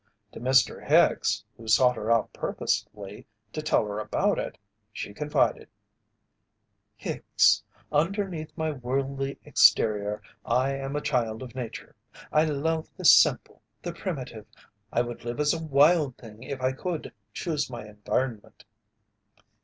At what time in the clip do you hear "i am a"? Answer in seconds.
10.43-11.01